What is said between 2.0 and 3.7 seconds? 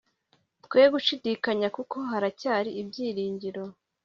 haracyari ibyiringiro